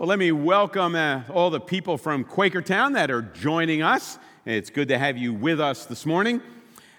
[0.00, 4.18] Well, let me welcome uh, all the people from Quakertown that are joining us.
[4.46, 6.40] It's good to have you with us this morning.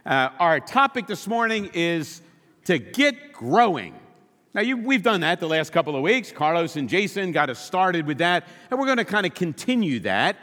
[0.05, 2.21] Uh, our topic this morning is
[2.65, 3.95] to get growing.
[4.53, 6.31] Now, you, we've done that the last couple of weeks.
[6.31, 10.01] Carlos and Jason got us started with that, and we're going to kind of continue
[10.01, 10.35] that.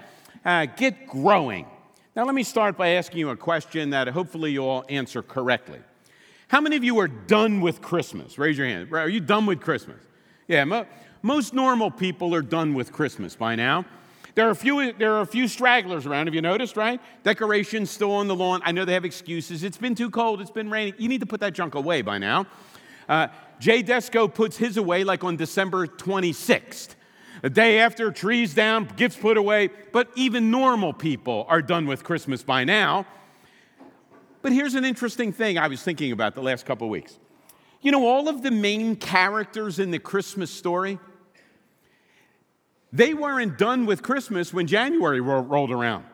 [0.45, 1.65] Uh, get growing.
[2.17, 5.79] Now, let me start by asking you a question that hopefully you'll answer correctly.
[6.49, 8.37] How many of you are done with Christmas?
[8.37, 8.93] Raise your hand.
[8.93, 10.03] Are you done with Christmas?
[10.49, 10.65] Yeah,
[11.23, 13.85] most normal people are done with Christmas by now.
[14.35, 17.01] There are, a few, there are a few stragglers around, have you noticed, right?
[17.25, 18.61] Decorations still on the lawn.
[18.65, 19.65] I know they have excuses.
[19.65, 20.95] It's been too cold, it's been raining.
[20.97, 22.47] You need to put that junk away by now.
[23.09, 26.95] Uh, Jay Desco puts his away like on December 26th.
[27.43, 29.71] A day after, trees down, gifts put away.
[29.93, 33.07] But even normal people are done with Christmas by now.
[34.43, 37.19] But here's an interesting thing I was thinking about the last couple of weeks.
[37.81, 40.99] You know, all of the main characters in the Christmas story,
[42.93, 46.05] they weren't done with Christmas when January ro- rolled around.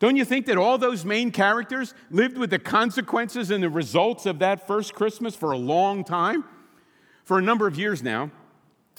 [0.00, 4.26] Don't you think that all those main characters lived with the consequences and the results
[4.26, 6.44] of that first Christmas for a long time?
[7.24, 8.32] For a number of years now,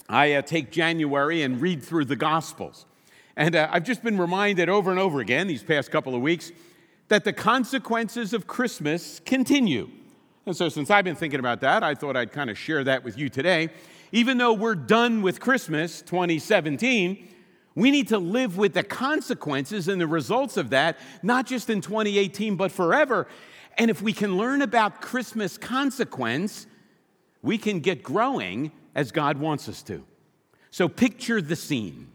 [0.07, 2.85] I uh, take January and read through the Gospels.
[3.35, 6.52] And uh, I've just been reminded over and over again these past couple of weeks
[7.09, 9.89] that the consequences of Christmas continue.
[10.45, 13.03] And so, since I've been thinking about that, I thought I'd kind of share that
[13.03, 13.69] with you today
[14.13, 17.27] even though we're done with Christmas 2017,
[17.73, 21.81] we need to live with the consequences and the results of that, not just in
[21.81, 23.27] 2018, but forever.
[23.75, 26.67] And if we can learn about Christmas consequence,
[27.41, 30.05] we can get growing as God wants us to.
[30.69, 32.07] So picture the scene.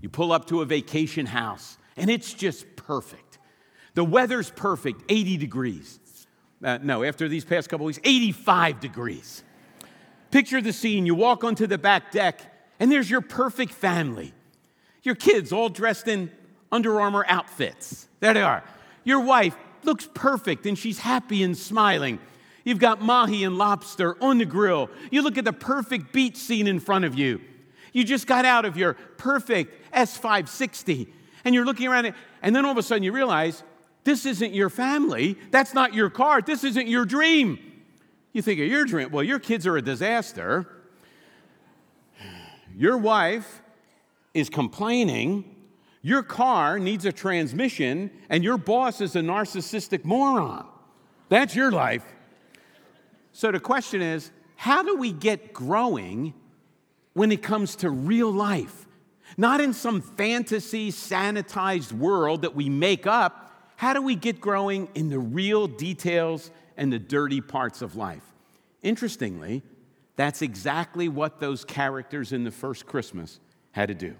[0.00, 3.40] You pull up to a vacation house, and it's just perfect.
[3.94, 5.98] The weather's perfect, 80 degrees.
[6.62, 9.44] Uh, no, after these past couple weeks, 85 degrees.
[10.30, 11.06] Picture the scene.
[11.06, 12.40] You walk onto the back deck,
[12.80, 14.32] and there's your perfect family.
[15.02, 16.30] Your kids all dressed in
[16.72, 18.08] Under Armour outfits.
[18.20, 18.64] There they are.
[19.04, 22.18] Your wife looks perfect, and she's happy and smiling.
[22.64, 24.90] You've got mahi and lobster on the grill.
[25.10, 27.40] You look at the perfect beach scene in front of you.
[27.92, 31.08] You just got out of your perfect S560,
[31.44, 32.12] and you're looking around,
[32.42, 33.62] and then all of a sudden you realize
[34.08, 35.36] this isn't your family.
[35.50, 36.40] That's not your car.
[36.40, 37.58] This isn't your dream.
[38.32, 40.66] You think of your dream, well, your kids are a disaster.
[42.74, 43.60] Your wife
[44.32, 45.56] is complaining.
[46.00, 50.66] Your car needs a transmission, and your boss is a narcissistic moron.
[51.28, 52.04] That's your life.
[53.32, 56.34] So the question is how do we get growing
[57.12, 58.86] when it comes to real life?
[59.36, 63.47] Not in some fantasy sanitized world that we make up.
[63.78, 68.22] How do we get growing in the real details and the dirty parts of life.
[68.82, 69.62] Interestingly,
[70.16, 73.40] that's exactly what those characters in the first Christmas
[73.72, 74.14] had to do.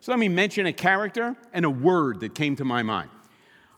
[0.00, 3.10] So let me mention a character and a word that came to my mind.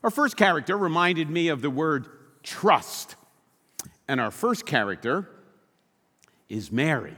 [0.03, 2.07] Our first character reminded me of the word
[2.43, 3.15] trust.
[4.07, 5.27] And our first character
[6.47, 7.15] is Mary.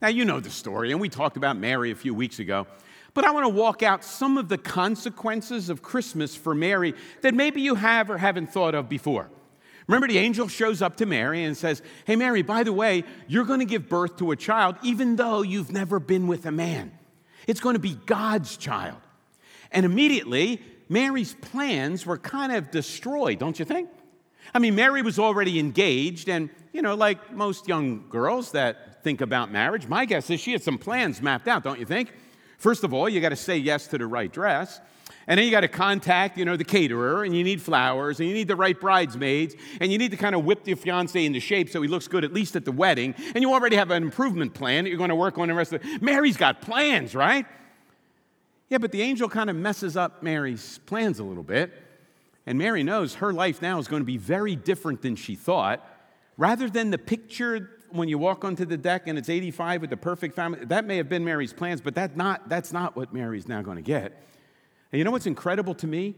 [0.00, 2.68] Now, you know the story, and we talked about Mary a few weeks ago.
[3.18, 7.34] But I want to walk out some of the consequences of Christmas for Mary that
[7.34, 9.28] maybe you have or haven't thought of before.
[9.88, 13.44] Remember, the angel shows up to Mary and says, Hey, Mary, by the way, you're
[13.44, 16.96] going to give birth to a child even though you've never been with a man.
[17.48, 19.00] It's going to be God's child.
[19.72, 23.90] And immediately, Mary's plans were kind of destroyed, don't you think?
[24.54, 29.20] I mean, Mary was already engaged, and, you know, like most young girls that think
[29.22, 32.12] about marriage, my guess is she had some plans mapped out, don't you think?
[32.58, 34.80] First of all, you got to say yes to the right dress.
[35.26, 38.28] And then you got to contact, you know, the caterer, and you need flowers, and
[38.28, 41.38] you need the right bridesmaids, and you need to kind of whip your fiance into
[41.38, 43.14] shape so he looks good at least at the wedding.
[43.34, 45.74] And you already have an improvement plan that you're going to work on the rest
[45.74, 45.98] of the.
[46.00, 47.46] Mary's got plans, right?
[48.70, 51.72] Yeah, but the angel kind of messes up Mary's plans a little bit.
[52.46, 55.86] And Mary knows her life now is going to be very different than she thought.
[56.38, 59.96] Rather than the picture when you walk onto the deck and it's 85 with the
[59.96, 63.48] perfect family, that may have been Mary's plans, but that not, that's not what Mary's
[63.48, 64.22] now going to get.
[64.92, 66.14] And you know what's incredible to me?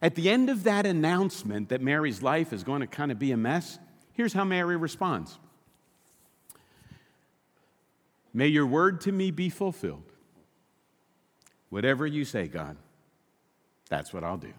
[0.00, 3.32] At the end of that announcement that Mary's life is going to kind of be
[3.32, 3.78] a mess,
[4.12, 5.38] here's how Mary responds
[8.32, 10.04] May your word to me be fulfilled.
[11.70, 12.76] Whatever you say, God,
[13.88, 14.52] that's what I'll do.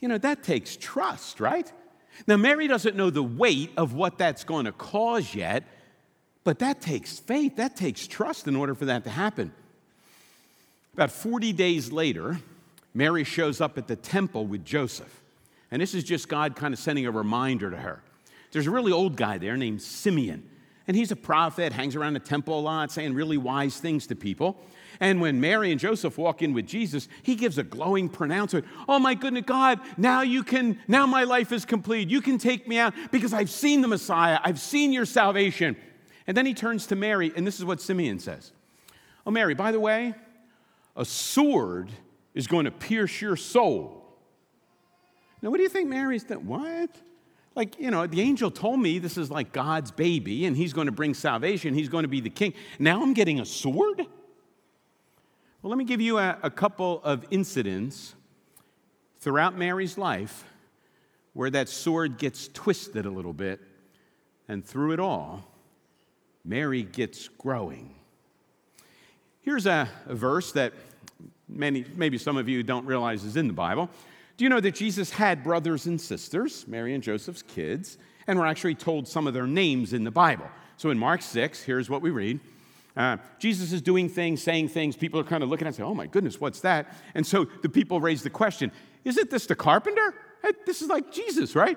[0.00, 1.70] You know, that takes trust, right?
[2.26, 5.64] Now, Mary doesn't know the weight of what that's going to cause yet,
[6.46, 9.50] but that takes faith, that takes trust in order for that to happen.
[10.94, 12.38] About 40 days later,
[12.94, 15.22] Mary shows up at the temple with Joseph.
[15.72, 18.00] And this is just God kind of sending a reminder to her.
[18.52, 20.48] There's a really old guy there named Simeon.
[20.86, 24.14] And he's a prophet, hangs around the temple a lot, saying really wise things to
[24.14, 24.56] people.
[25.00, 28.66] And when Mary and Joseph walk in with Jesus, he gives a glowing pronouncement.
[28.88, 32.08] Oh my goodness, God, now you can, now my life is complete.
[32.08, 34.38] You can take me out because I've seen the Messiah.
[34.44, 35.76] I've seen your salvation.
[36.26, 38.52] And then he turns to Mary, and this is what Simeon says
[39.26, 40.14] Oh, Mary, by the way,
[40.96, 41.90] a sword
[42.34, 44.02] is going to pierce your soul.
[45.42, 46.46] Now, what do you think Mary's thinking?
[46.46, 46.90] What?
[47.54, 50.86] Like, you know, the angel told me this is like God's baby and he's going
[50.86, 51.72] to bring salvation.
[51.72, 52.52] He's going to be the king.
[52.78, 53.98] Now I'm getting a sword?
[55.62, 58.14] Well, let me give you a, a couple of incidents
[59.20, 60.44] throughout Mary's life
[61.32, 63.60] where that sword gets twisted a little bit,
[64.48, 65.44] and through it all,
[66.46, 67.94] Mary gets growing.
[69.42, 70.72] Here's a, a verse that
[71.48, 73.90] many, maybe some of you don't realize is in the Bible.
[74.36, 78.46] Do you know that Jesus had brothers and sisters, Mary and Joseph's kids, and we're
[78.46, 80.48] actually told some of their names in the Bible?
[80.76, 82.38] So in Mark 6, here's what we read.
[82.96, 84.96] Uh, Jesus is doing things, saying things.
[84.96, 86.94] People are kind of looking at and say, oh my goodness, what's that?
[87.14, 88.72] And so the people raise the question
[89.04, 90.14] Isn't this the carpenter?
[90.64, 91.76] This is like Jesus, right?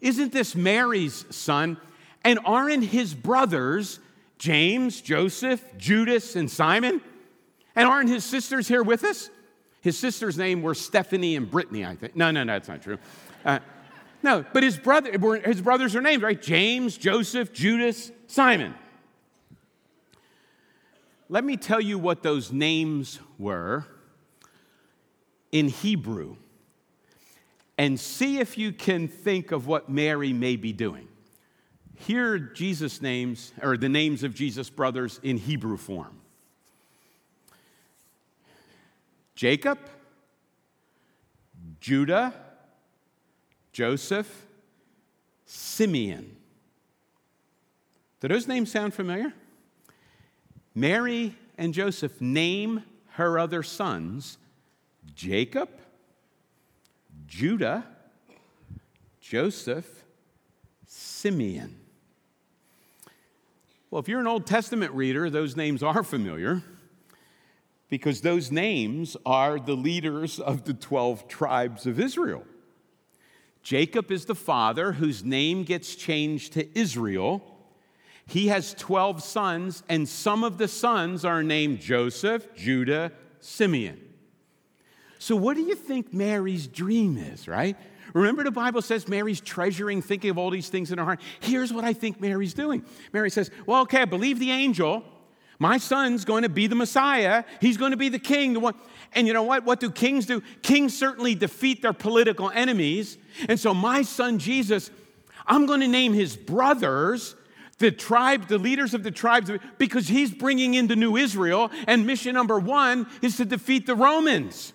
[0.00, 1.76] Isn't this Mary's son?
[2.24, 4.00] And aren't his brothers
[4.38, 7.00] James, Joseph, Judas, and Simon?
[7.76, 9.30] And aren't his sisters here with us?
[9.80, 12.14] His sisters' name were Stephanie and Brittany, I think.
[12.16, 12.98] No, no, no, that's not true.
[13.44, 13.60] Uh,
[14.22, 15.10] no, but his, brother,
[15.44, 16.40] his brothers are named, right?
[16.40, 18.74] James, Joseph, Judas, Simon.
[21.30, 23.86] Let me tell you what those names were
[25.52, 26.36] in Hebrew
[27.78, 31.08] and see if you can think of what Mary may be doing.
[32.06, 36.18] Here Jesus' names, or the names of Jesus' brothers in Hebrew form
[39.34, 39.78] Jacob,
[41.80, 42.34] Judah,
[43.72, 44.46] Joseph,
[45.44, 46.36] Simeon.
[48.20, 49.32] Do those names sound familiar?
[50.74, 52.82] Mary and Joseph name
[53.12, 54.38] her other sons
[55.14, 55.68] Jacob,
[57.26, 57.84] Judah,
[59.20, 60.04] Joseph,
[60.86, 61.79] Simeon.
[63.90, 66.62] Well, if you're an Old Testament reader, those names are familiar
[67.88, 72.44] because those names are the leaders of the 12 tribes of Israel.
[73.62, 77.42] Jacob is the father whose name gets changed to Israel
[78.30, 83.10] he has 12 sons, and some of the sons are named Joseph, Judah,
[83.40, 84.00] Simeon.
[85.18, 87.76] So, what do you think Mary's dream is, right?
[88.14, 91.20] Remember, the Bible says Mary's treasuring, thinking of all these things in her heart.
[91.40, 92.84] Here's what I think Mary's doing.
[93.12, 95.04] Mary says, Well, okay, I believe the angel.
[95.58, 97.44] My son's going to be the Messiah.
[97.60, 98.54] He's going to be the king.
[98.54, 98.74] The one.
[99.12, 99.64] And you know what?
[99.64, 100.42] What do kings do?
[100.62, 103.18] Kings certainly defeat their political enemies.
[103.48, 104.90] And so, my son Jesus,
[105.46, 107.36] I'm going to name his brothers
[107.80, 112.06] the tribe, the leaders of the tribes, because he's bringing in the new Israel, and
[112.06, 114.72] mission number one is to defeat the Romans.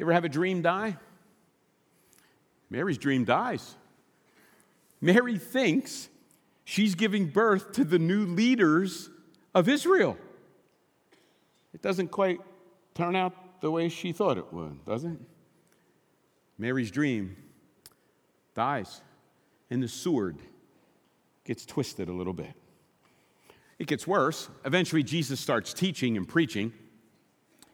[0.00, 0.96] You ever have a dream die?
[2.70, 3.76] Mary's dream dies.
[4.98, 6.08] Mary thinks
[6.64, 9.10] she's giving birth to the new leaders
[9.54, 10.16] of Israel.
[11.74, 12.40] It doesn't quite
[12.94, 15.18] turn out the way she thought it would, does it?
[16.56, 17.36] Mary's dream
[18.54, 19.02] dies,
[19.68, 20.38] and the sword
[21.44, 22.54] gets twisted a little bit.
[23.78, 24.48] It gets worse.
[24.64, 26.72] Eventually, Jesus starts teaching and preaching.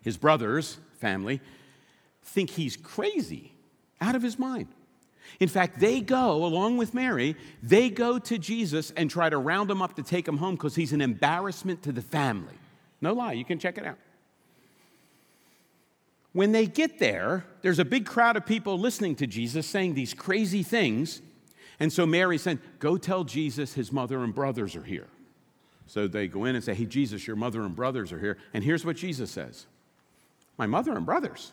[0.00, 1.40] His brothers, family,
[2.26, 3.52] think he's crazy,
[4.00, 4.68] out of his mind.
[5.40, 9.70] In fact, they go, along with Mary, they go to Jesus and try to round
[9.70, 12.54] him up to take him home because he's an embarrassment to the family.
[13.00, 13.98] No lie, you can check it out.
[16.32, 20.12] When they get there, there's a big crowd of people listening to Jesus saying these
[20.12, 21.22] crazy things.
[21.80, 25.08] And so Mary said, Go tell Jesus his mother and brothers are here.
[25.86, 28.36] So they go in and say, Hey, Jesus, your mother and brothers are here.
[28.52, 29.66] And here's what Jesus says
[30.58, 31.52] My mother and brothers.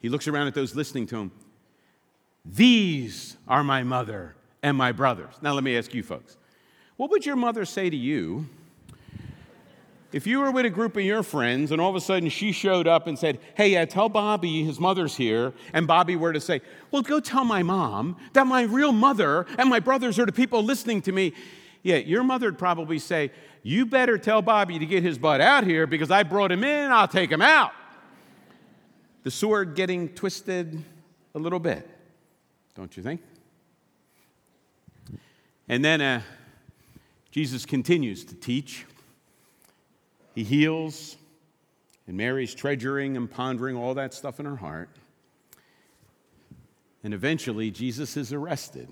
[0.00, 1.32] He looks around at those listening to him.
[2.44, 5.34] These are my mother and my brothers.
[5.42, 6.36] Now, let me ask you folks
[6.96, 8.46] what would your mother say to you
[10.12, 12.50] if you were with a group of your friends and all of a sudden she
[12.50, 16.40] showed up and said, Hey, uh, tell Bobby his mother's here, and Bobby were to
[16.40, 20.32] say, Well, go tell my mom that my real mother and my brothers are the
[20.32, 21.32] people listening to me.
[21.82, 23.30] Yeah, your mother would probably say,
[23.62, 26.90] You better tell Bobby to get his butt out here because I brought him in,
[26.90, 27.72] I'll take him out.
[29.22, 30.82] The sword getting twisted
[31.34, 31.88] a little bit,
[32.74, 33.20] don't you think?
[35.68, 36.22] And then uh,
[37.30, 38.86] Jesus continues to teach
[40.34, 41.16] he heals,
[42.06, 44.88] and Mary's treasuring and pondering all that stuff in her heart.
[47.02, 48.88] And eventually, Jesus is arrested.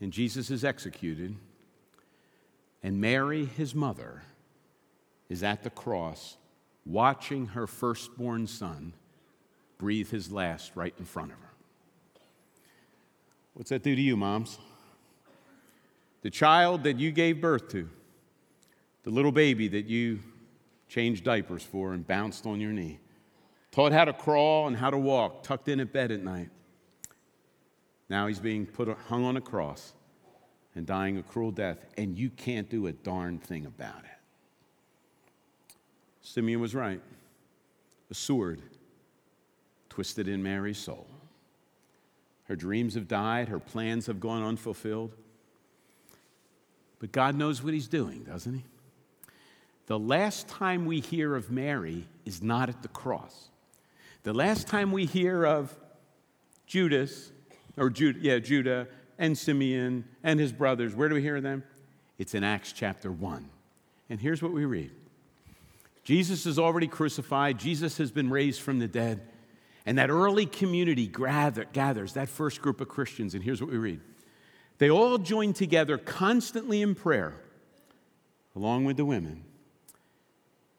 [0.00, 1.36] and Jesus is executed,
[2.82, 4.22] and Mary, his mother,
[5.28, 6.36] is at the cross
[6.86, 8.94] watching her firstborn son
[9.76, 11.50] breathe his last right in front of her.
[13.54, 14.58] What's that do to you, moms?
[16.22, 17.88] The child that you gave birth to,
[19.02, 20.20] the little baby that you
[20.88, 22.98] changed diapers for and bounced on your knee,
[23.72, 26.50] taught how to crawl and how to walk, tucked in at bed at night.
[28.08, 29.92] Now he's being put, hung on a cross
[30.74, 34.15] and dying a cruel death, and you can't do a darn thing about it.
[36.26, 37.00] Simeon was right.
[38.10, 38.60] A sword
[39.88, 41.06] twisted in Mary's soul.
[42.44, 45.12] Her dreams have died, her plans have gone unfulfilled.
[46.98, 48.64] But God knows what He's doing, doesn't He?
[49.86, 53.50] The last time we hear of Mary is not at the cross.
[54.24, 55.76] The last time we hear of
[56.66, 57.30] Judas,
[57.76, 61.62] or Judah, yeah, Judah and Simeon and his brothers, where do we hear them?
[62.18, 63.48] It's in Acts chapter 1.
[64.10, 64.90] And here's what we read
[66.06, 69.22] Jesus is already crucified, Jesus has been raised from the dead.
[69.84, 73.76] And that early community gather, gathers, that first group of Christians, and here's what we
[73.76, 74.00] read.
[74.78, 77.34] They all join together constantly in prayer,
[78.54, 79.42] along with the women,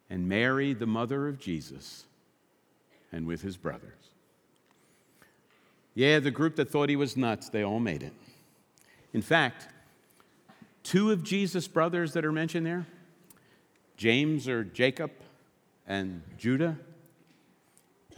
[0.10, 2.06] and Mary, the mother of Jesus,
[3.12, 3.92] and with his brothers.
[5.94, 8.14] Yeah, the group that thought he was nuts, they all made it.
[9.12, 9.68] In fact,
[10.84, 12.88] two of Jesus' brothers that are mentioned there,
[13.98, 15.12] James or Jacob
[15.88, 16.78] and Judah,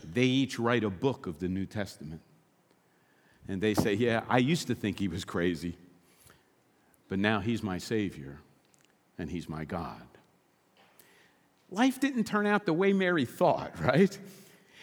[0.03, 2.21] they each write a book of the New Testament.
[3.47, 5.77] And they say, Yeah, I used to think he was crazy,
[7.07, 8.39] but now he's my Savior
[9.17, 10.01] and he's my God.
[11.71, 14.17] Life didn't turn out the way Mary thought, right?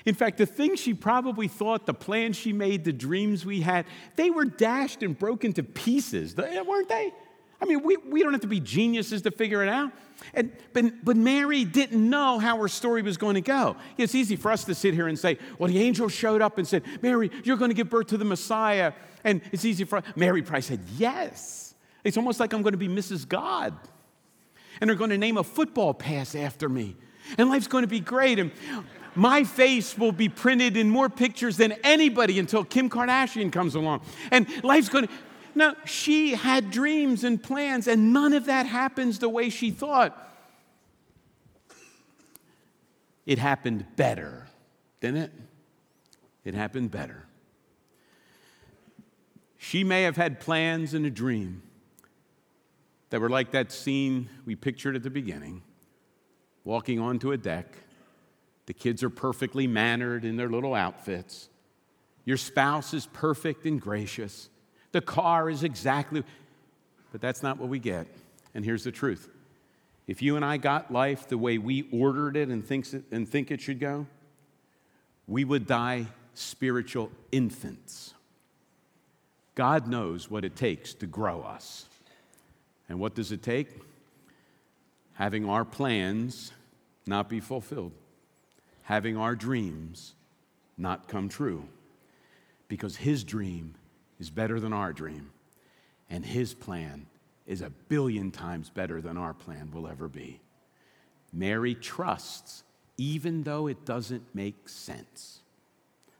[0.04, 3.86] In fact, the things she probably thought, the plans she made, the dreams we had,
[4.14, 7.12] they were dashed and broken to pieces, weren't they?
[7.60, 9.92] I mean, we, we don't have to be geniuses to figure it out.
[10.34, 13.76] And, but, but Mary didn't know how her story was going to go.
[13.96, 16.66] It's easy for us to sit here and say, well, the angel showed up and
[16.66, 18.92] said, Mary, you're going to give birth to the Messiah.
[19.24, 21.74] And it's easy for Mary probably said, yes.
[22.04, 23.26] It's almost like I'm going to be Mrs.
[23.26, 23.74] God.
[24.80, 26.96] And they're going to name a football pass after me.
[27.38, 28.38] And life's going to be great.
[28.38, 28.52] And
[29.14, 34.02] my face will be printed in more pictures than anybody until Kim Kardashian comes along.
[34.30, 35.12] And life's going to,
[35.56, 40.22] no, she had dreams and plans, and none of that happens the way she thought.
[43.24, 44.46] It happened better,
[45.00, 45.32] didn't it?
[46.44, 47.24] It happened better.
[49.56, 51.62] She may have had plans and a dream
[53.08, 55.62] that were like that scene we pictured at the beginning
[56.64, 57.78] walking onto a deck.
[58.66, 61.48] The kids are perfectly mannered in their little outfits.
[62.26, 64.50] Your spouse is perfect and gracious.
[64.96, 66.24] The car is exactly,
[67.12, 68.06] but that's not what we get.
[68.54, 69.28] And here's the truth
[70.06, 73.28] if you and I got life the way we ordered it and, thinks it and
[73.28, 74.06] think it should go,
[75.26, 78.14] we would die spiritual infants.
[79.54, 81.84] God knows what it takes to grow us.
[82.88, 83.68] And what does it take?
[85.12, 86.52] Having our plans
[87.06, 87.92] not be fulfilled,
[88.84, 90.14] having our dreams
[90.78, 91.68] not come true.
[92.66, 93.74] Because His dream
[94.18, 95.30] is better than our dream,
[96.10, 97.06] and His plan
[97.46, 100.40] is a billion times better than our plan will ever be.
[101.32, 102.64] Mary trusts,
[102.96, 105.40] even though it doesn't make sense.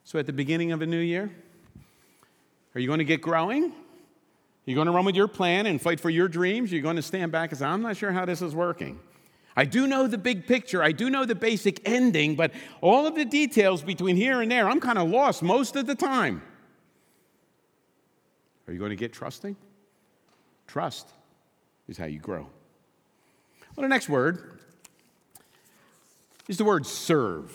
[0.05, 1.31] So, at the beginning of a new year,
[2.75, 3.73] are you going to get growing?
[4.67, 6.73] You're going to run with your plan and fight for your dreams?
[6.73, 8.99] You're going to stand back and say, I'm not sure how this is working.
[9.57, 10.83] I do know the big picture.
[10.83, 14.69] I do know the basic ending, but all of the details between here and there,
[14.69, 16.43] I'm kind of lost most of the time.
[18.67, 19.57] Are you going to get trusting?
[20.67, 21.09] Trust
[21.89, 22.49] is how you grow.
[23.75, 24.61] Well, the next word
[26.49, 27.53] is the word serve.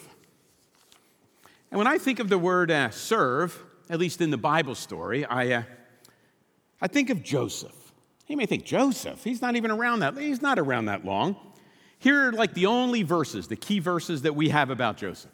[1.72, 5.26] And when I think of the word uh, serve, at least in the Bible story,
[5.26, 5.64] I, uh,
[6.82, 7.76] I think of Joseph.
[8.28, 11.36] You may think, Joseph, he's not even around that, he's not around that long.
[12.00, 15.32] Here are like the only verses, the key verses that we have about Joseph.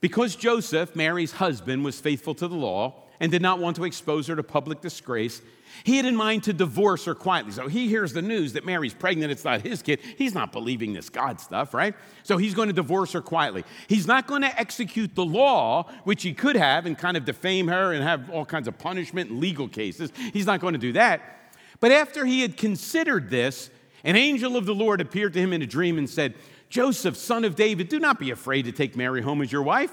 [0.00, 4.26] Because Joseph, Mary's husband, was faithful to the law, and did not want to expose
[4.26, 5.42] her to public disgrace.
[5.84, 7.52] He had in mind to divorce her quietly.
[7.52, 10.00] So he hears the news that Mary's pregnant, it's not his kid.
[10.18, 11.94] He's not believing this God stuff, right?
[12.22, 13.64] So he's going to divorce her quietly.
[13.86, 17.68] He's not going to execute the law, which he could have and kind of defame
[17.68, 20.12] her and have all kinds of punishment and legal cases.
[20.32, 21.52] He's not going to do that.
[21.78, 23.70] But after he had considered this,
[24.02, 26.34] an angel of the Lord appeared to him in a dream and said,
[26.68, 29.92] Joseph, son of David, do not be afraid to take Mary home as your wife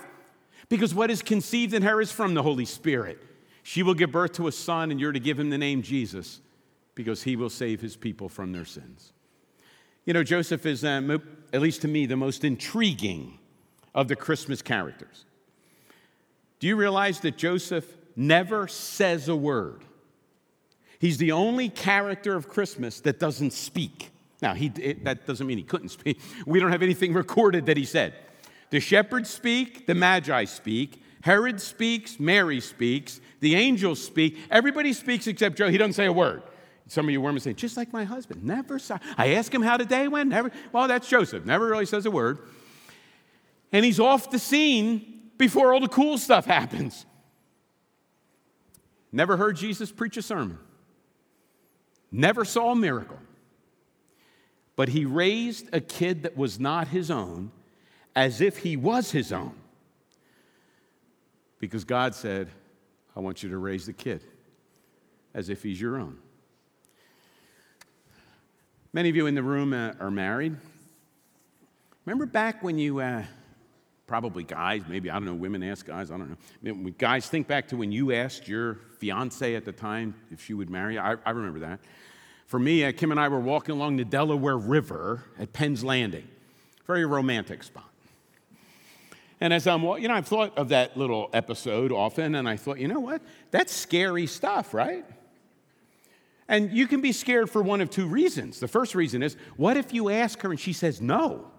[0.69, 3.21] because what is conceived in her is from the Holy Spirit.
[3.63, 6.41] She will give birth to a son, and you're to give him the name Jesus
[6.95, 9.13] because he will save his people from their sins.
[10.05, 11.21] You know, Joseph is, um,
[11.51, 13.39] at least to me, the most intriguing
[13.93, 15.25] of the Christmas characters.
[16.59, 19.83] Do you realize that Joseph never says a word?
[20.99, 24.09] He's the only character of Christmas that doesn't speak.
[24.41, 26.19] Now, he, it, that doesn't mean he couldn't speak.
[26.45, 28.13] We don't have anything recorded that he said.
[28.69, 34.37] The shepherds speak, the magi speak, Herod speaks, Mary speaks, the angels speak.
[34.49, 35.69] Everybody speaks except Joe.
[35.69, 36.43] He doesn't say a word.
[36.87, 38.97] Some of you women say, just like my husband, never saw.
[39.17, 40.51] I ask him how the day went, never.
[40.71, 42.39] Well, that's Joseph, never really says a word.
[43.73, 47.05] And he's off the scene before all the cool stuff happens.
[49.11, 50.59] Never heard Jesus preach a sermon,
[52.11, 53.19] never saw a miracle.
[54.77, 57.51] But he raised a kid that was not his own
[58.17, 59.53] as if he was his own.
[61.59, 62.49] Because God said,
[63.15, 64.23] I want you to raise the kid
[65.35, 66.17] as if he's your own.
[68.91, 70.55] Many of you in the room uh, are married.
[72.05, 73.23] Remember back when you, uh,
[74.07, 76.91] probably guys, maybe, I don't know, women ask guys, I don't know.
[76.97, 80.71] guys, think back to when you asked your fiance at the time if she would
[80.71, 81.01] marry you.
[81.01, 81.81] I, I remember that.
[82.47, 86.27] For me, uh, Kim and I were walking along the Delaware River at Penn's Landing.
[86.87, 87.86] Very romantic spot.
[89.39, 92.79] And as I'm, you know, I've thought of that little episode often, and I thought,
[92.79, 93.21] you know what?
[93.51, 95.05] That's scary stuff, right?
[96.47, 98.59] And you can be scared for one of two reasons.
[98.59, 101.51] The first reason is, what if you ask her and she says no?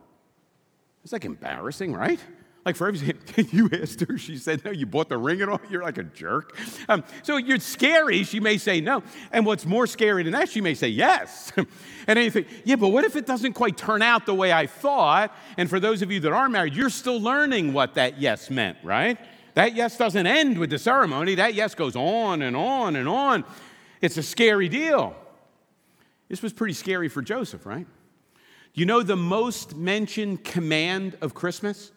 [1.05, 2.21] It's like embarrassing, right?
[2.69, 5.61] Like for everything, you asked her, she said no, you bought the ring and all,
[5.71, 6.55] you're like a jerk.
[6.87, 9.03] Um, so you're scary, she may say no.
[9.33, 11.51] And what's more scary than that, she may say yes.
[12.07, 14.67] and you think, yeah, but what if it doesn't quite turn out the way I
[14.67, 15.35] thought?
[15.57, 18.77] And for those of you that are married, you're still learning what that yes meant,
[18.83, 19.17] right?
[19.55, 23.47] That yes doesn't end with the ceremony, that yes goes on and on and on.
[24.03, 25.17] It's a scary deal.
[26.29, 27.87] This was pretty scary for Joseph, right?
[28.75, 31.93] You know the most mentioned command of Christmas?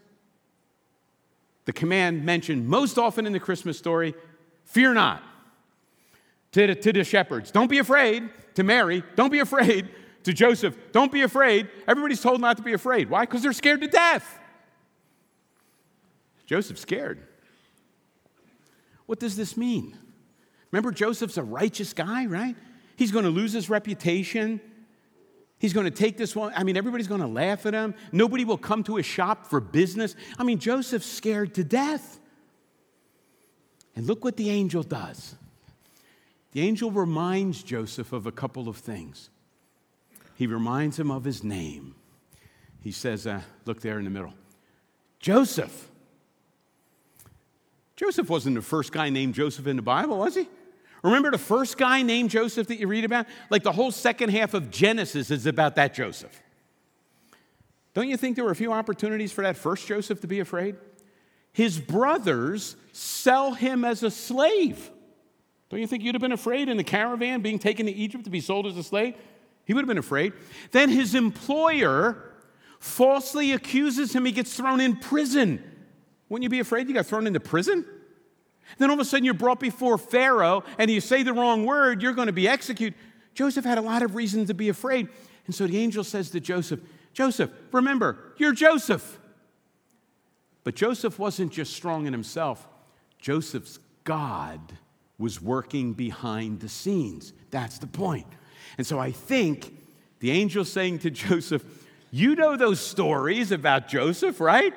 [1.66, 4.14] The command mentioned most often in the Christmas story
[4.64, 5.24] fear not.
[6.54, 8.30] To the, to the shepherds, don't be afraid.
[8.56, 9.90] To Mary, don't be afraid.
[10.24, 11.70] To Joseph, don't be afraid.
[11.88, 13.10] Everybody's told not to be afraid.
[13.10, 13.22] Why?
[13.22, 14.40] Because they're scared to death.
[16.46, 17.26] Joseph's scared.
[19.06, 19.98] What does this mean?
[20.72, 22.56] Remember, Joseph's a righteous guy, right?
[22.98, 24.62] He's going to lose his reputation.
[25.62, 26.52] He's going to take this one.
[26.56, 27.94] I mean, everybody's going to laugh at him.
[28.12, 30.16] Nobody will come to his shop for business.
[30.40, 32.20] I mean, Joseph's scared to death.
[33.96, 35.36] And look what the angel does.
[36.54, 39.30] The angel reminds Joseph of a couple of things.
[40.34, 41.94] He reminds him of his name.
[42.80, 44.34] He says, uh, Look there in the middle
[45.20, 45.90] Joseph.
[47.96, 50.50] Joseph wasn't the first guy named Joseph in the Bible, was he?
[51.04, 53.26] Remember the first guy named Joseph that you read about?
[53.50, 56.42] Like the whole second half of Genesis is about that Joseph.
[57.94, 60.76] Don't you think there were a few opportunities for that first Joseph to be afraid?
[61.52, 64.90] His brothers sell him as a slave.
[65.70, 68.30] Don't you think you'd have been afraid in the caravan being taken to Egypt to
[68.30, 69.16] be sold as a slave?
[69.66, 70.34] He would have been afraid.
[70.72, 72.32] Then his employer
[72.80, 75.64] falsely accuses him, he gets thrown in prison.
[76.30, 77.86] Wouldn't you be afraid you got thrown into prison?
[78.78, 82.02] Then all of a sudden you're brought before Pharaoh and you say the wrong word,
[82.02, 82.98] you're going to be executed.
[83.34, 85.10] Joseph had a lot of reasons to be afraid.
[85.46, 86.80] And so the angel says to Joseph,
[87.14, 89.20] Joseph, remember, you're Joseph.
[90.64, 92.68] But Joseph wasn't just strong in himself,
[93.20, 94.60] Joseph's God
[95.18, 97.34] was working behind the scenes.
[97.52, 98.28] That's the point.
[98.78, 99.78] And so I think
[100.20, 101.64] the angel saying to Joseph,
[102.10, 104.74] You know those stories about Joseph, right?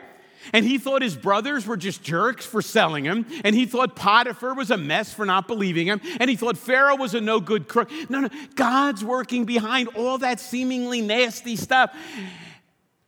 [0.52, 3.26] And he thought his brothers were just jerks for selling him.
[3.44, 6.00] And he thought Potiphar was a mess for not believing him.
[6.20, 7.90] And he thought Pharaoh was a no good crook.
[8.09, 8.28] No, no.
[8.54, 11.94] God's working behind all that seemingly nasty stuff.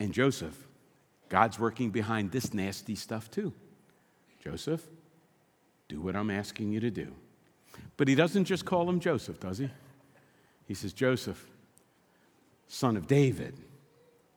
[0.01, 0.57] And Joseph,
[1.29, 3.53] God's working behind this nasty stuff too.
[4.43, 4.87] Joseph,
[5.89, 7.13] do what I'm asking you to do.
[7.97, 9.71] But he doesn't just call him Joseph, does he?
[10.67, 11.47] He says, Joseph,
[12.69, 13.55] son of David.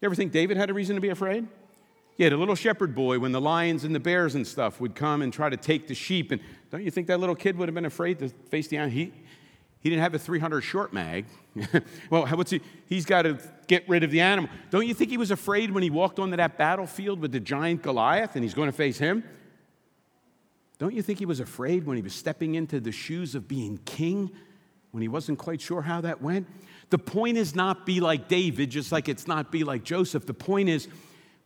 [0.02, 1.48] You ever think David had a reason to be afraid?
[2.20, 4.94] He had a little shepherd boy when the lions and the bears and stuff would
[4.94, 6.34] come and try to take the sheep.
[6.34, 8.94] And don't you think that little kid would have been afraid to face the animal?
[8.94, 9.14] He,
[9.80, 11.28] he didn't have a 300 short mag.
[12.10, 12.60] well, what's he?
[12.88, 14.52] He's got to get rid of the animal.
[14.70, 17.84] Don't you think he was afraid when he walked onto that battlefield with the giant
[17.84, 19.24] Goliath and he's going to face him?
[20.78, 23.78] Don't you think he was afraid when he was stepping into the shoes of being
[23.86, 24.30] king
[24.92, 26.48] when he wasn't quite sure how that went?
[26.90, 30.26] The point is not be like David, just like it's not be like Joseph.
[30.26, 30.90] The point is,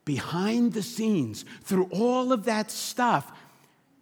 [0.05, 3.31] behind the scenes, through all of that stuff,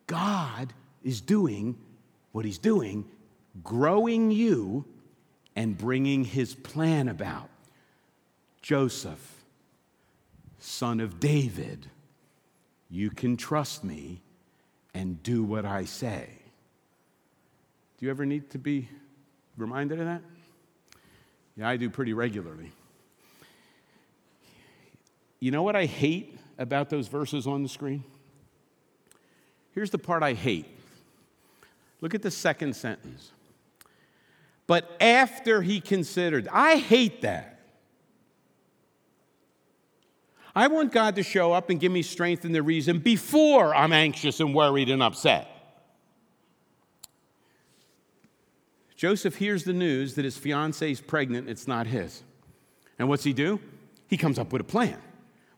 [0.07, 1.77] God is doing
[2.31, 3.05] What he's doing,
[3.63, 4.85] growing you
[5.55, 7.49] and bringing his plan about.
[8.61, 9.43] Joseph,
[10.59, 11.87] son of David,
[12.89, 14.21] you can trust me
[14.93, 16.29] and do what I say.
[17.97, 18.87] Do you ever need to be
[19.57, 20.21] reminded of that?
[21.57, 22.71] Yeah, I do pretty regularly.
[25.41, 28.03] You know what I hate about those verses on the screen?
[29.73, 30.67] Here's the part I hate.
[31.99, 33.31] Look at the second sentence.
[34.67, 37.59] But after he considered, I hate that.
[40.55, 43.93] I want God to show up and give me strength and the reason before I'm
[43.93, 45.47] anxious and worried and upset.
[48.95, 52.21] Joseph hears the news that his fiancee is pregnant, it's not his.
[52.99, 53.59] And what's he do?
[54.07, 54.99] He comes up with a plan.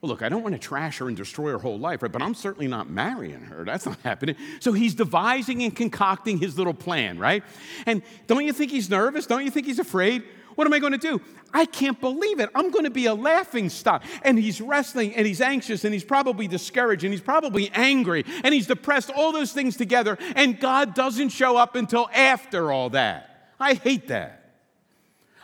[0.04, 2.12] Well, look, I don't want to trash her and destroy her whole life, right?
[2.12, 3.64] But I'm certainly not marrying her.
[3.64, 4.36] That's not happening.
[4.60, 7.42] So he's devising and concocting his little plan, right?
[7.86, 9.28] And don't you think he's nervous?
[9.28, 10.24] Don't you think he's afraid?
[10.56, 11.22] What am I going to do?
[11.54, 12.50] I can't believe it.
[12.54, 14.04] I'm going to be a laughing stock.
[14.24, 18.54] And he's wrestling and he's anxious and he's probably discouraged and he's probably angry and
[18.54, 20.18] he's depressed, all those things together.
[20.36, 23.54] And God doesn't show up until after all that.
[23.58, 24.52] I hate that.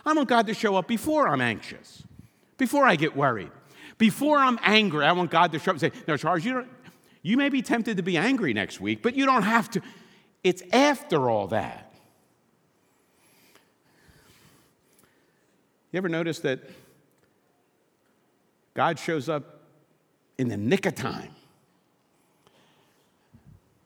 [0.04, 2.02] I want God to show up before I'm anxious,
[2.58, 3.52] before I get worried.
[4.00, 6.68] Before I'm angry, I want God to show up and say, No, Charles, you, don't,
[7.20, 9.82] you may be tempted to be angry next week, but you don't have to.
[10.42, 11.92] It's after all that.
[15.92, 16.60] You ever notice that
[18.72, 19.60] God shows up
[20.38, 21.34] in the nick of time,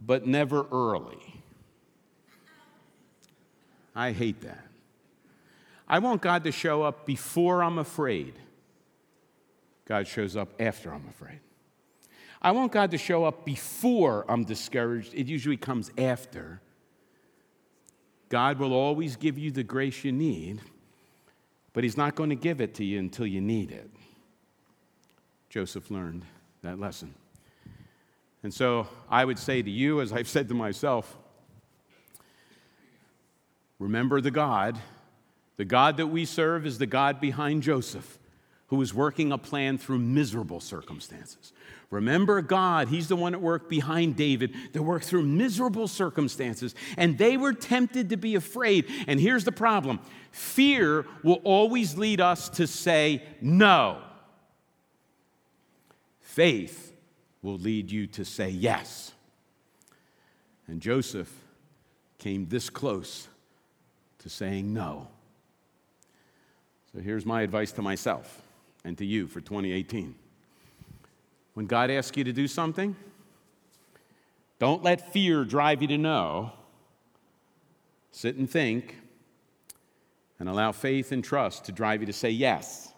[0.01, 1.43] but never early?
[3.97, 4.65] I hate that.
[5.89, 8.35] I want God to show up before I'm afraid
[9.87, 11.41] God shows up after I'm afraid.
[12.41, 15.15] I want God to show up before I'm discouraged.
[15.15, 16.61] It usually comes after.
[18.29, 20.61] God will always give you the grace you need,
[21.73, 23.91] but He's not going to give it to you until you need it.
[25.49, 26.25] Joseph learned
[26.63, 27.15] that lesson.
[28.43, 31.17] And so I would say to you, as I've said to myself,
[33.79, 34.79] remember the God.
[35.57, 38.19] The God that we serve is the God behind Joseph
[38.69, 41.53] who was working a plan through miserable circumstances.
[41.91, 47.19] Remember God, He's the one at work behind David, that worked through miserable circumstances, and
[47.19, 48.87] they were tempted to be afraid.
[49.07, 50.01] And here's the problem
[50.33, 54.01] fear will always lead us to say no.
[56.21, 56.93] Faith
[57.43, 59.13] will lead you to say yes.
[60.67, 61.33] And Joseph
[62.19, 63.29] came this close
[64.21, 65.09] to saying no.
[66.93, 68.44] So here's my advice to myself
[68.85, 70.15] and to you for 2018.
[71.55, 72.97] When God asks you to do something,
[74.59, 76.53] don't let fear drive you to no.
[78.11, 78.99] Sit and think
[80.39, 82.93] and allow faith and trust to drive you to say yes.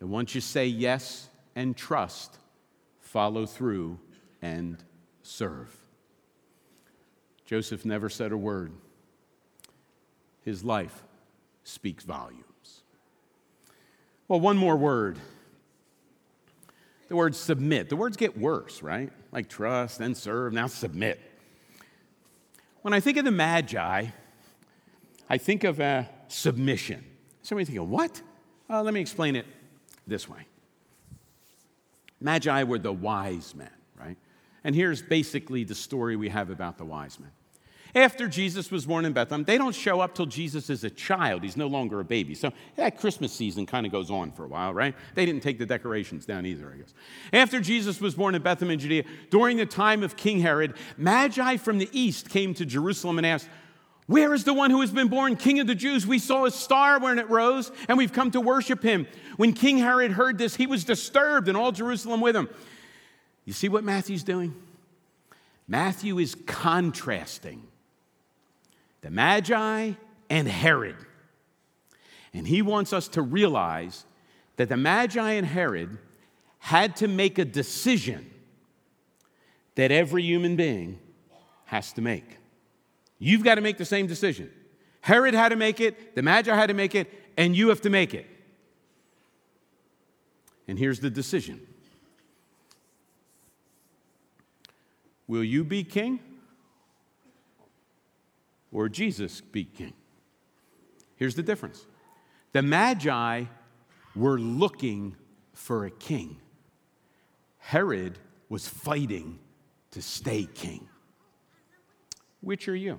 [0.00, 2.38] And once you say yes and trust,
[3.00, 3.98] follow through
[4.40, 4.82] and
[5.22, 5.74] serve.
[7.44, 8.72] Joseph never said a word.
[10.42, 11.02] His life
[11.64, 12.44] speaks volume.
[14.32, 15.18] Well, one more word.
[17.08, 17.90] The word submit.
[17.90, 19.12] The words get worse, right?
[19.30, 21.20] Like trust, then serve, now submit.
[22.80, 24.06] When I think of the Magi,
[25.28, 27.04] I think of a submission.
[27.42, 28.22] Somebody thinking, what?
[28.70, 29.44] Uh, let me explain it
[30.06, 30.46] this way.
[32.18, 33.68] Magi were the wise men,
[34.00, 34.16] right?
[34.64, 37.32] And here's basically the story we have about the wise men.
[37.94, 41.42] After Jesus was born in Bethlehem, they don't show up till Jesus is a child.
[41.42, 42.34] He's no longer a baby.
[42.34, 44.94] So that Christmas season kind of goes on for a while, right?
[45.14, 46.94] They didn't take the decorations down either, I guess.
[47.34, 51.58] After Jesus was born in Bethlehem in Judea, during the time of King Herod, Magi
[51.58, 53.48] from the east came to Jerusalem and asked,
[54.06, 56.06] where is the one who has been born King of the Jews?
[56.06, 59.06] We saw a star when it rose, and we've come to worship him.
[59.36, 62.48] When King Herod heard this, he was disturbed, and all Jerusalem with him.
[63.44, 64.54] You see what Matthew's doing?
[65.68, 67.62] Matthew is contrasting
[69.02, 69.92] the Magi,
[70.30, 70.96] and Herod.
[72.32, 74.06] And he wants us to realize
[74.56, 75.98] that the Magi and Herod
[76.58, 78.30] had to make a decision
[79.74, 80.98] that every human being
[81.66, 82.38] has to make.
[83.18, 84.50] You've got to make the same decision.
[85.00, 87.90] Herod had to make it, the Magi had to make it, and you have to
[87.90, 88.26] make it.
[90.68, 91.60] And here's the decision
[95.26, 96.20] Will you be king?
[98.72, 99.92] Or Jesus be king.
[101.16, 101.86] Here's the difference
[102.52, 103.44] the Magi
[104.16, 105.16] were looking
[105.52, 106.38] for a king,
[107.58, 109.38] Herod was fighting
[109.92, 110.88] to stay king.
[112.40, 112.98] Which are you?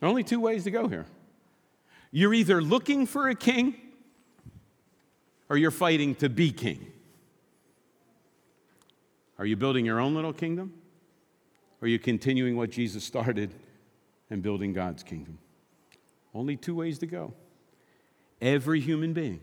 [0.00, 1.06] Only two ways to go here.
[2.12, 3.74] You're either looking for a king
[5.48, 6.92] or you're fighting to be king.
[9.38, 10.72] Are you building your own little kingdom?
[11.80, 13.54] Or are you continuing what Jesus started
[14.30, 15.38] and building God's kingdom?
[16.34, 17.34] Only two ways to go.
[18.40, 19.40] Every human being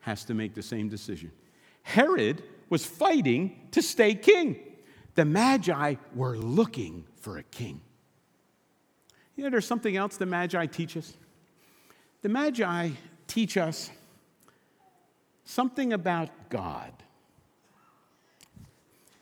[0.00, 1.32] has to make the same decision.
[1.82, 4.58] Herod was fighting to stay king.
[5.14, 7.80] The Magi were looking for a king.
[9.36, 11.12] You know, there's something else the Magi teach us.
[12.22, 12.90] The Magi
[13.26, 13.90] teach us
[15.44, 16.92] something about God.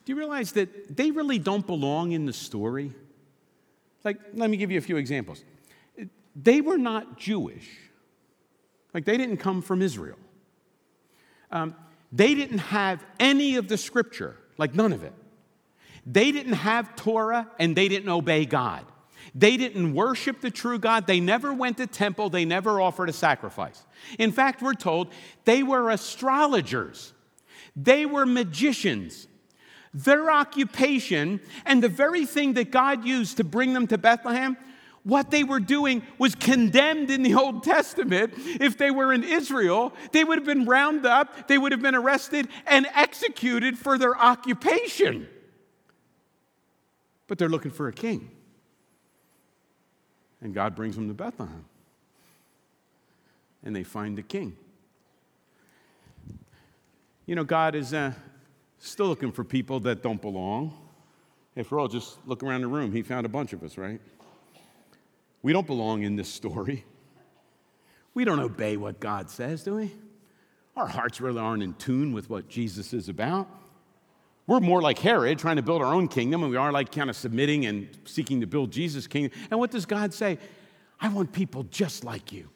[0.04, 2.92] Do you realize that they really don't belong in the story?
[4.06, 5.44] Like, let me give you a few examples.
[6.36, 7.68] They were not Jewish,
[8.94, 10.16] like, they didn't come from Israel.
[11.50, 11.74] Um,
[12.12, 15.12] they didn't have any of the scripture, like, none of it.
[16.06, 18.86] They didn't have Torah and they didn't obey God.
[19.34, 21.08] They didn't worship the true God.
[21.08, 22.30] They never went to temple.
[22.30, 23.84] They never offered a sacrifice.
[24.20, 25.12] In fact, we're told
[25.44, 27.12] they were astrologers.
[27.74, 29.26] They were magicians.
[29.96, 34.58] Their occupation and the very thing that God used to bring them to Bethlehem,
[35.04, 38.34] what they were doing was condemned in the Old Testament.
[38.36, 41.94] If they were in Israel, they would have been rounded up, they would have been
[41.94, 45.26] arrested and executed for their occupation.
[47.26, 48.30] But they're looking for a king.
[50.42, 51.64] And God brings them to Bethlehem.
[53.64, 54.58] And they find the king.
[57.24, 58.12] You know, God is uh,
[58.86, 60.72] Still looking for people that don't belong.
[61.56, 64.00] If we're all just look around the room, he found a bunch of us, right?
[65.42, 66.84] We don't belong in this story.
[68.14, 69.92] We don't obey what God says, do we?
[70.76, 73.48] Our hearts really aren't in tune with what Jesus is about.
[74.46, 77.10] We're more like Herod, trying to build our own kingdom, and we are like kind
[77.10, 79.36] of submitting and seeking to build Jesus' kingdom.
[79.50, 80.38] And what does God say?
[81.00, 82.50] I want people just like you.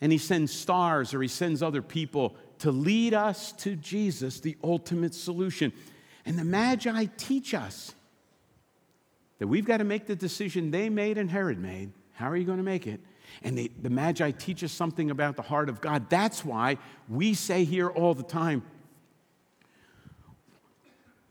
[0.00, 4.56] And He sends stars or He sends other people to lead us to Jesus, the
[4.62, 5.72] ultimate solution.
[6.24, 7.92] And the Magi teach us
[9.40, 11.90] that we've got to make the decision they made and Herod made.
[12.12, 13.00] How are you going to make it?
[13.42, 16.08] And they, the Magi teach us something about the heart of God.
[16.08, 18.62] That's why we say here all the time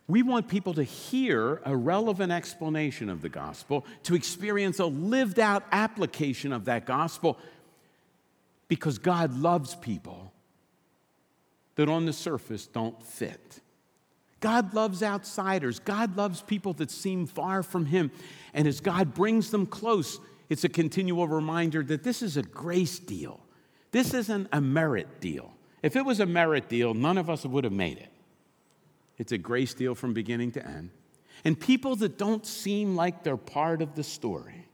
[0.06, 5.40] we want people to hear a relevant explanation of the gospel, to experience a lived
[5.40, 7.38] out application of that gospel,
[8.68, 10.34] because God loves people
[11.76, 13.62] that on the surface don't fit.
[14.40, 15.80] God loves outsiders.
[15.80, 18.12] God loves people that seem far from Him.
[18.54, 23.00] And as God brings them close, it's a continual reminder that this is a grace
[23.00, 23.40] deal.
[23.92, 25.54] This isn't a merit deal.
[25.84, 28.12] If it was a merit deal, none of us would have made it.
[29.18, 30.90] It's a grace deal from beginning to end.
[31.44, 34.68] And people that don't seem like they're part of the story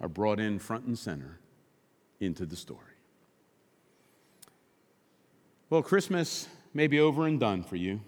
[0.00, 1.38] are brought in front and center
[2.20, 2.91] into the story.
[5.72, 8.02] Well, Christmas may be over and done for you,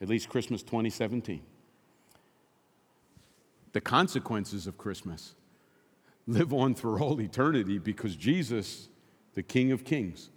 [0.00, 1.40] at least Christmas 2017.
[3.72, 5.36] The consequences of Christmas
[6.26, 8.88] live on through all eternity because Jesus,
[9.34, 10.30] the King of Kings,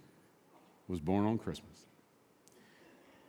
[0.86, 1.84] was born on Christmas.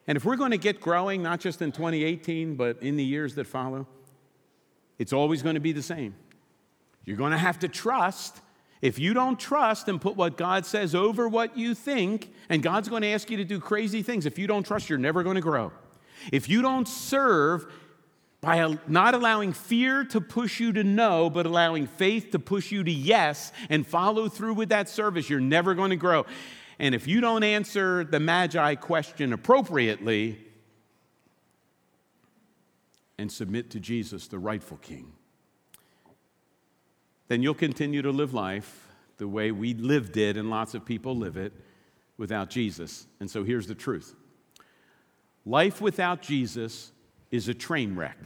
[0.06, 3.34] And if we're going to get growing, not just in 2018, but in the years
[3.34, 3.88] that follow,
[5.00, 6.14] it's always going to be the same.
[7.04, 8.42] You're going to have to trust
[8.82, 12.90] if you don't trust and put what God says over what you think, and God's
[12.90, 15.36] going to ask you to do crazy things, if you don't trust, you're never going
[15.36, 15.72] to grow.
[16.32, 17.66] If you don't serve
[18.40, 22.84] by not allowing fear to push you to no, but allowing faith to push you
[22.84, 26.26] to yes and follow through with that service, you're never going to grow.
[26.80, 30.38] And if you don't answer the Magi question appropriately
[33.18, 35.12] and submit to Jesus, the rightful king,
[37.28, 38.88] then you'll continue to live life
[39.18, 41.54] the way we lived it and lots of people live it
[42.18, 43.08] without Jesus.
[43.20, 44.16] And so here's the truth
[45.46, 46.92] life without Jesus
[47.32, 48.18] is a train wreck.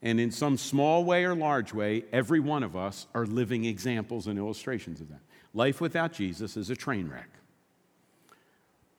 [0.00, 4.28] And in some small way or large way, every one of us are living examples
[4.28, 5.20] and illustrations of that.
[5.54, 7.28] Life without Jesus is a train wreck.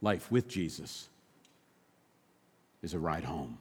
[0.01, 1.07] Life with Jesus
[2.81, 3.59] is a ride home.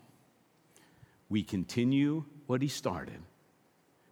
[1.29, 3.21] We continue what he started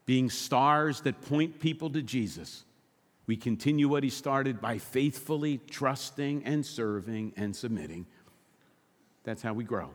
[0.06, 2.64] being stars that point people to Jesus,
[3.26, 8.06] we continue what he started by faithfully trusting and serving and submitting.
[9.24, 9.90] That's how we grow.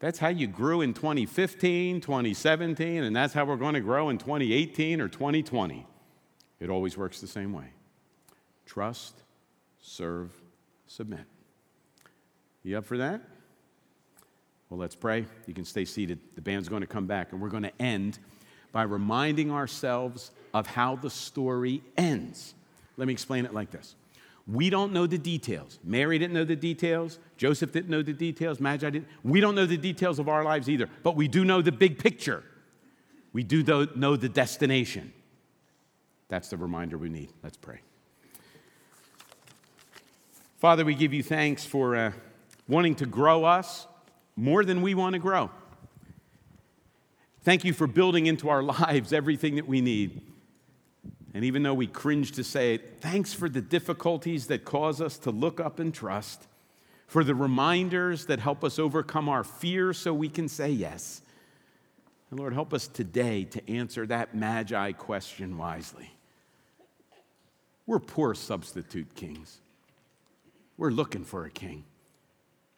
[0.00, 4.18] That's how you grew in 2015, 2017, and that's how we're going to grow in
[4.18, 5.86] 2018 or 2020.
[6.58, 7.66] It always works the same way
[8.66, 9.22] trust,
[9.80, 10.32] serve,
[10.88, 11.24] submit.
[12.64, 13.20] You up for that?
[14.70, 15.26] Well, let's pray.
[15.46, 16.18] You can stay seated.
[16.34, 18.18] The band's going to come back, and we're going to end
[18.72, 22.54] by reminding ourselves of how the story ends.
[22.96, 23.94] Let me explain it like this.
[24.46, 25.78] We don't know the details.
[25.84, 27.18] Mary didn't know the details.
[27.36, 28.58] Joseph didn't know the details.
[28.58, 29.08] Magi didn't.
[29.22, 31.98] We don't know the details of our lives either, but we do know the big
[31.98, 32.42] picture.
[33.32, 33.62] We do
[33.94, 35.12] know the destination.
[36.28, 37.30] That's the reminder we need.
[37.42, 37.80] Let's pray.
[40.58, 42.12] Father, we give you thanks for uh,
[42.68, 43.86] wanting to grow us
[44.36, 45.50] more than we want to grow.
[47.44, 50.20] Thank you for building into our lives everything that we need.
[51.34, 55.18] And even though we cringe to say it, thanks for the difficulties that cause us
[55.18, 56.46] to look up and trust,
[57.06, 61.22] for the reminders that help us overcome our fear so we can say yes.
[62.30, 66.10] And Lord, help us today to answer that magi question wisely.
[67.86, 69.60] We're poor substitute kings.
[70.76, 71.84] We're looking for a king.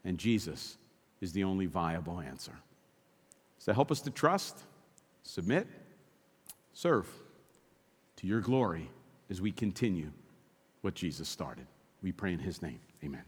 [0.05, 0.77] And Jesus
[1.21, 2.55] is the only viable answer.
[3.65, 4.59] So help us to trust,
[5.23, 5.67] submit,
[6.75, 7.09] serve
[8.17, 8.91] to your glory
[9.31, 10.11] as we continue
[10.83, 11.67] what Jesus started.
[12.03, 12.81] We pray in his name.
[13.03, 13.23] Amen.